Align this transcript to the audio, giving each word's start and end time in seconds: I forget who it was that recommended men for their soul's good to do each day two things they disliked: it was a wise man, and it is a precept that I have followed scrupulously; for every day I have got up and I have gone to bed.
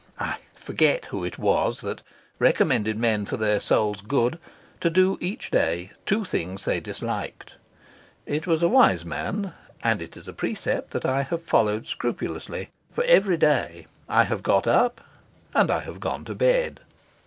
I 0.19 0.37
forget 0.55 1.05
who 1.05 1.23
it 1.23 1.37
was 1.37 1.81
that 1.81 2.01
recommended 2.39 2.97
men 2.97 3.27
for 3.27 3.37
their 3.37 3.59
soul's 3.59 4.01
good 4.01 4.39
to 4.79 4.89
do 4.89 5.15
each 5.21 5.51
day 5.51 5.91
two 6.07 6.25
things 6.25 6.65
they 6.65 6.79
disliked: 6.79 7.53
it 8.25 8.47
was 8.47 8.63
a 8.63 8.67
wise 8.67 9.05
man, 9.05 9.53
and 9.83 10.01
it 10.01 10.17
is 10.17 10.27
a 10.27 10.33
precept 10.33 10.89
that 10.93 11.05
I 11.05 11.21
have 11.21 11.43
followed 11.43 11.85
scrupulously; 11.85 12.71
for 12.91 13.03
every 13.03 13.37
day 13.37 13.85
I 14.09 14.23
have 14.23 14.41
got 14.41 14.65
up 14.65 15.01
and 15.53 15.69
I 15.69 15.81
have 15.81 15.99
gone 15.99 16.25
to 16.25 16.33
bed. 16.33 16.79